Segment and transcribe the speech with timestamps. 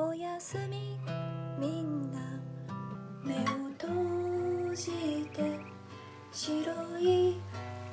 [0.00, 0.96] おやすみ。
[1.58, 2.20] みんな
[3.24, 3.38] 目を
[3.76, 5.58] 閉じて
[6.30, 7.36] 白い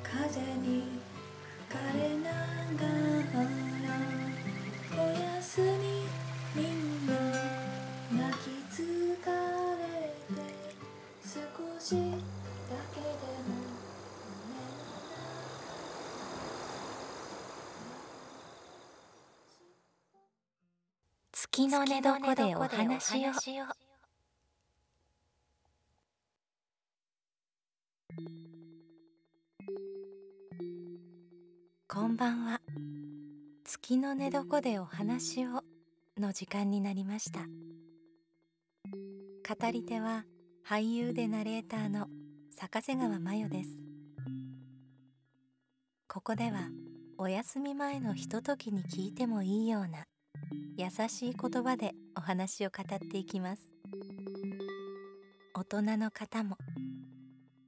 [0.04, 0.84] 風に
[1.68, 2.15] 枯れ
[21.56, 23.32] 月の寝床でお話を。
[31.88, 32.60] こんばんは。
[33.64, 35.64] 月の寝床でお話を
[36.18, 37.40] の時間になりました。
[39.48, 40.26] 語り手は
[40.68, 42.08] 俳優でナレーターの
[42.52, 43.70] 坂瀬川真代です。
[46.10, 46.68] ここでは
[47.18, 50.06] お休み前のひとときに聞いてもいいような
[50.78, 53.70] 優しい言葉でお話を語っていきます。
[55.54, 56.58] 大人の方も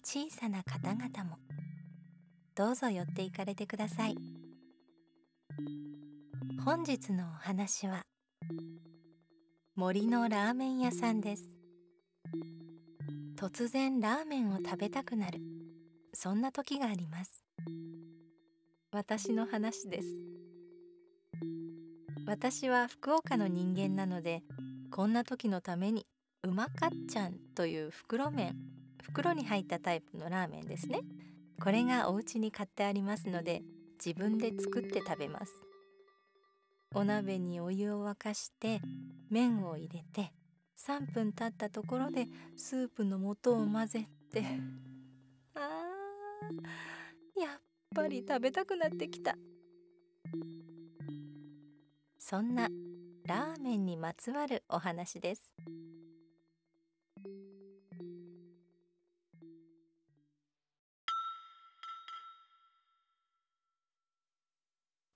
[0.04, 1.38] 小さな方々も
[2.56, 4.16] どうぞ寄っていかれてください。
[6.66, 8.04] 本日のお話は
[9.76, 11.44] 森のラーメン屋さんです。
[13.38, 15.40] 突然ラーメンを食べたくなる
[16.14, 17.44] そんな時があります。
[18.92, 20.37] 私の話です。
[22.28, 24.44] 私は福岡の人間なので
[24.92, 26.06] こんな時のために
[26.44, 28.58] うまかっちゃんという袋麺
[29.02, 31.00] 袋に入ったタイプのラーメンですね。
[31.64, 33.61] これがお家に買ってありますので
[34.03, 35.53] 自分で作って食べます。
[36.94, 38.81] お鍋にお湯を沸かして
[39.30, 40.34] 麺を入れて
[40.86, 44.44] 3分経ったところでスープの素を混ぜて
[45.56, 47.59] あーやっ
[47.95, 49.38] ぱり食べたくなってきた。
[52.30, 52.67] そんな
[53.25, 55.53] ラーメンにまつわるお話です。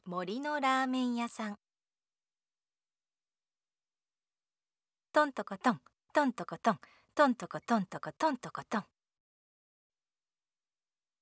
[0.05, 1.57] 森のラーメン屋さん。
[5.11, 5.81] トントコトン
[6.13, 6.79] トントコトン
[7.13, 8.77] トントコトントコトントコト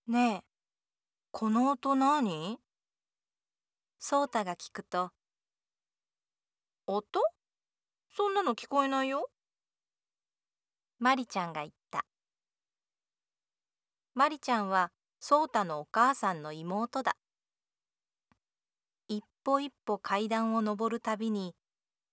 [0.07, 0.11] ン。
[0.11, 0.41] ねえ
[1.31, 2.59] この音何？
[3.97, 5.09] ソータが聞くと
[6.91, 7.21] 音？
[8.07, 9.29] そんなの聞こえないよ。
[10.97, 12.03] マリちゃんが言った。
[14.15, 14.89] マリちゃんは
[15.19, 17.15] ソータのお母さんの妹だ。
[19.07, 21.53] 一歩一歩階段を上るたびに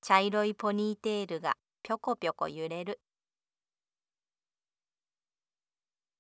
[0.03, 3.01] 茶色いポニーテールがぴょこぴょこ揺れる。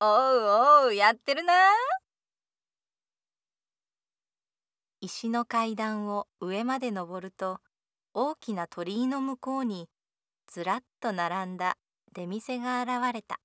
[0.00, 1.53] おうおうやってるな。
[5.03, 7.61] 石の階段を上まで登ると
[8.19, 9.91] 大きな鳥居の向こうに
[10.50, 11.77] ずらっと並んだ
[12.15, 13.41] 出店が現れた。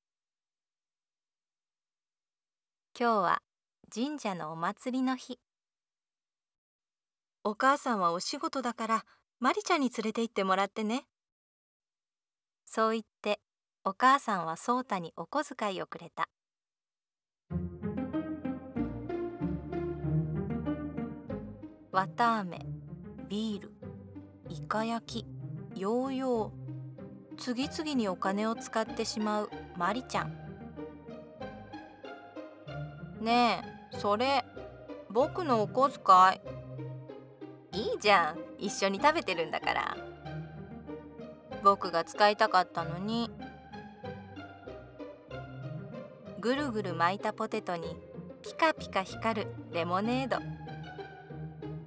[2.97, 3.41] 今日は
[3.93, 5.39] 神社のお祭りの日。
[7.43, 9.05] お母さんはお仕事だから
[9.41, 11.03] マリちゃんに連れて行ってもらってね。
[12.63, 13.41] そう言って
[13.83, 16.29] お母さんは颯太にお小遣いをくれた。
[21.91, 22.65] 綿あめ
[23.27, 23.80] ビール
[24.51, 27.37] イカ焼きヨーヨー。
[27.37, 30.35] 次々にお金を使ってしまうマリちゃん。
[33.21, 33.63] ね
[33.93, 34.43] えそれ
[35.09, 36.41] 僕のお小遣
[37.73, 37.77] い。
[37.77, 38.39] いいじゃん。
[38.59, 39.97] 一緒に食べてるんだから。
[41.63, 43.31] 僕が使いたかったのに。
[46.41, 47.95] ぐるぐる巻いたポテトに
[48.41, 50.43] ピカピカ光るレモネード。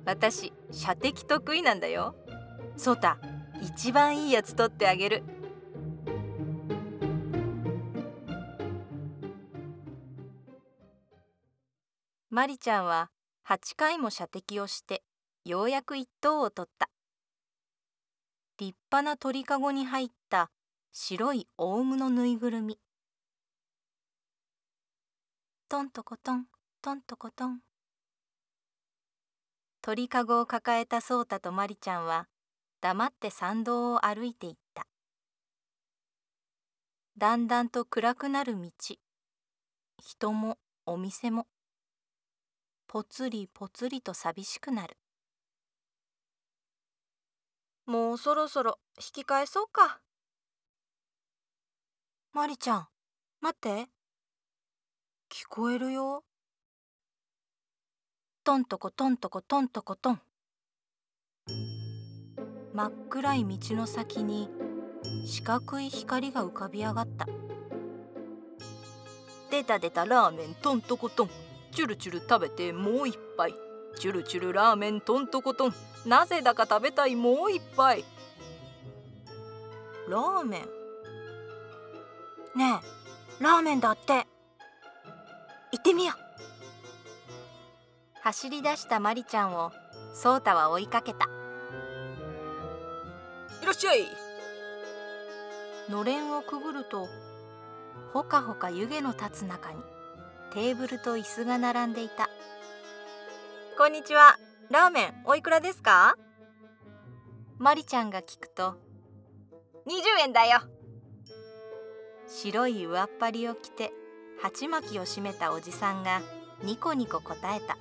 [0.07, 2.15] 私射的得意なんだよ。
[2.77, 3.19] ソタ
[3.63, 5.23] 一番いいやつ取ってあげる。
[12.31, 13.11] マリちゃんは
[13.49, 15.05] 8回も射的をして
[15.45, 16.91] ようやく一等を取った。
[18.59, 20.51] 立派な鳥かごに入った
[20.93, 22.81] 白いオウムのぬいぐるみ。
[25.69, 26.47] トントコトン
[26.83, 27.61] トントコトン。
[29.81, 32.27] 鳥かごを抱えたソータとマリちゃんは
[32.85, 34.87] 黙って参道を歩いていった。
[37.17, 38.71] だんだんと暗くなる道。
[40.03, 41.47] 人もお店も。
[42.87, 44.99] ぽつりぽつりと寂しくなる。
[47.87, 50.03] もうそろそろ引き返そうか。
[52.35, 52.89] マリちゃん
[53.41, 53.89] 待って。
[55.31, 56.23] 聞こえるよ。
[58.45, 60.21] トントコトントコトントコトン
[62.75, 64.51] 真っ暗い道の先に
[65.29, 67.29] 四角い光が浮かび上がった。
[69.49, 71.31] 出た出たラーメントントコトン。
[71.71, 73.55] チュルチュル食べてもう一杯。
[73.97, 75.75] チュルチュルラーメントントコトン。
[76.05, 78.05] なぜだか食べたいもう一杯。
[80.09, 80.63] ラーメン。
[82.59, 82.81] ね
[83.41, 84.15] えラーメンだって。
[84.15, 84.27] 行
[85.79, 86.19] ってみよう。
[88.21, 89.71] 走り出したマリちゃんを
[90.13, 91.29] ソータは追いかけた。
[93.75, 94.07] しゃい。
[95.91, 97.09] のれんをくぐると
[98.13, 99.79] ほかほか湯気の立つ中に
[100.53, 102.31] テーブルと椅子が並んでいた。
[103.77, 104.39] こんにちは。
[104.71, 106.17] ラーメンおいくらですか？
[107.59, 108.77] マリちゃんが聞くと
[109.87, 110.61] 20円だよ。
[112.29, 113.93] 白い上っ張りを着て
[114.41, 116.23] 鉢巻きを締めたおじさんが
[116.63, 117.77] ニコニコ答えた。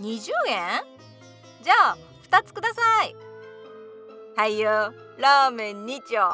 [0.00, 0.82] 20円？
[1.62, 1.98] じゃあ
[2.30, 3.14] 2つください。
[4.36, 6.28] はいよラーメン2丁。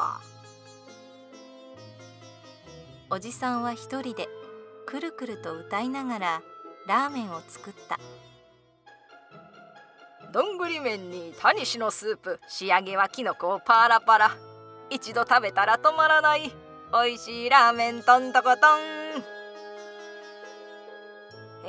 [3.09, 4.27] おじさんは一人で
[4.85, 6.41] くるくると歌いながら
[6.85, 7.97] ラーメンを作った。
[10.33, 14.35] どんぐり麺にタニシのスープ仕上げはキノコパラパラ。
[14.89, 16.51] 一度食べたら止まらない。
[16.91, 18.81] おいしいラーメントントコトン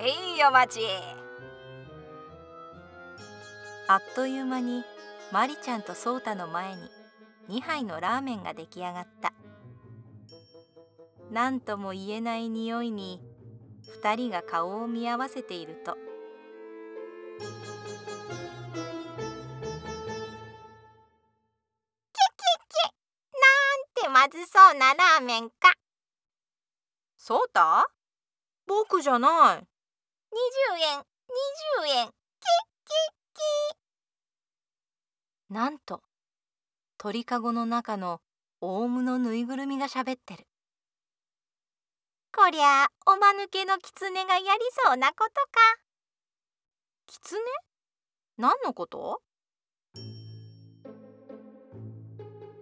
[0.03, 0.81] へいお待ち。
[3.87, 4.83] あっという間に
[5.33, 6.83] マリちゃんとソータの前に
[7.49, 9.33] 2杯のラーメンが出来上がった。
[11.31, 13.21] 何とも言えない匂いに
[14.03, 15.97] 2人が顔を見合わせていると。
[24.13, 25.73] まずそうなラーメンか。
[27.19, 27.85] ソータ？
[28.65, 29.31] 僕じゃない。
[29.31, 29.67] 20
[30.95, 32.07] 円20円。
[32.07, 32.13] キッ
[32.87, 33.74] キッキ
[35.51, 36.03] なんと
[36.99, 38.21] 鳥かごの中の
[38.61, 40.47] オウムのぬいぐるみがしゃべってる。
[42.37, 45.31] こりゃおまぬけのキツネがやりそうなことか。
[47.07, 47.41] キツネ
[48.39, 49.21] 何のこと？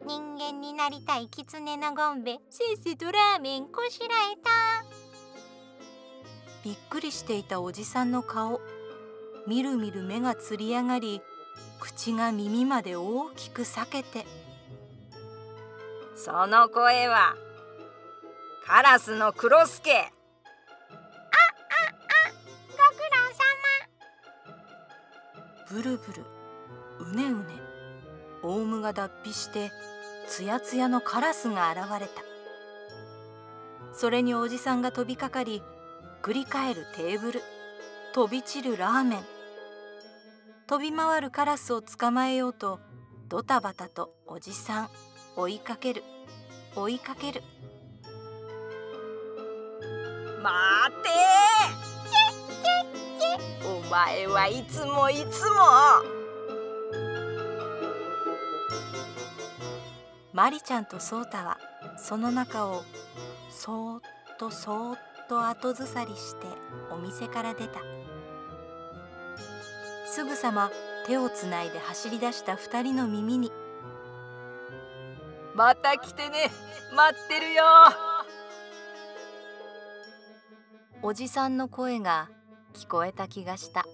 [0.04, 2.38] 人間になりたいキツネのゴンベ。
[2.50, 4.50] せっせとラーメンこしらえた。
[6.64, 8.60] びっくりしていたおじさんの顔。
[9.46, 11.22] みるみる目がつり上がり
[11.82, 14.24] 口が耳まで大きく裂けて。
[16.14, 17.34] その声は
[18.64, 19.92] カラスのクロスケ。
[19.92, 20.08] ああ
[20.92, 22.30] あ
[22.70, 23.18] ご苦労
[25.66, 25.82] 様。
[25.82, 26.24] ブルブル
[27.00, 27.44] うねうね
[28.44, 29.72] オウムが脱皮して
[30.28, 32.22] つやつやのカラスが現れた。
[33.92, 35.64] それにおじさんが飛びかかり
[36.22, 37.42] 繰り返るテーブル
[38.14, 39.24] 飛び散るラーメン
[40.72, 42.80] 飛び回るカラスを捕まえようと
[43.28, 44.88] ドタバタとおじさん
[45.36, 46.02] 追いかける。
[46.74, 47.42] 追いかける。
[50.42, 51.10] 待て
[53.68, 55.56] お前はいつもいつも。
[60.32, 61.58] マリちゃんとソータは
[61.98, 62.82] その中を
[63.50, 64.00] そーっ
[64.38, 64.98] とそーっ
[65.28, 66.46] と後ずさりして
[66.90, 67.80] お店から出た。
[70.14, 70.70] すぐさま
[71.06, 73.50] 手をつないで走り出した二人の耳に
[75.56, 76.50] 「また来てね
[76.94, 77.64] 待ってるよ!」
[81.00, 82.28] おじさんの声が
[82.74, 83.86] 聞こえた気がした。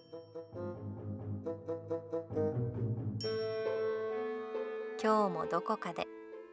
[5.01, 6.09] 今日もどこかで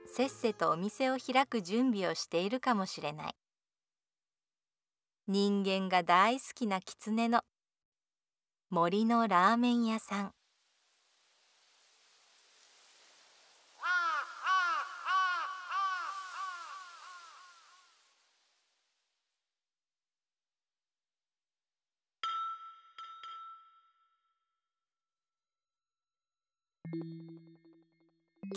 [0.05, 3.35] せっせとお店を開く準備をしているかもしれない。
[5.27, 7.41] 人間が大好きな狐の
[8.71, 10.31] 森のラーメン屋さん。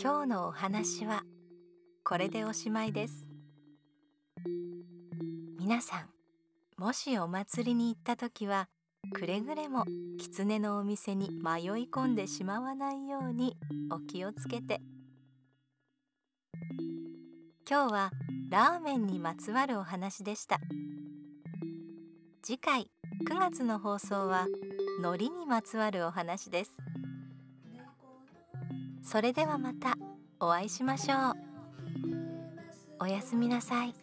[0.01, 1.23] 今日のお話は
[2.03, 3.27] これでおしまいです。
[5.59, 6.09] 皆さん
[6.77, 8.69] もしお祭りに行った時は
[9.13, 9.85] くれぐれも
[10.19, 13.57] 狐のお店に迷い込んでしまわないように
[13.91, 14.81] お気をつけて。
[17.69, 18.11] 今日は
[18.49, 20.59] ラーメンにまつわるお話でした。
[22.41, 22.89] 次回
[23.27, 24.47] 9月の放送は
[24.99, 26.77] 海苔にまつわるお話です。
[29.03, 29.95] それではまた
[30.39, 31.33] お会いしましょう。
[33.01, 33.93] おやすみなさい。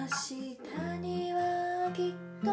[0.00, 0.56] 明日
[1.02, 2.50] にはきっと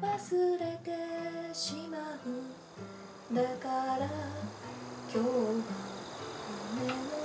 [0.00, 4.08] 忘れてしまうだから
[5.12, 5.26] 今日は
[6.80, 7.15] 夢の